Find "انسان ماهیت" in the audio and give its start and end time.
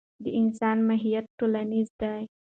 0.41-1.25